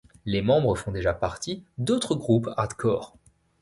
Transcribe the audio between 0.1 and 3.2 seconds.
Les membres font déjà partie d'autres groupes hardcore.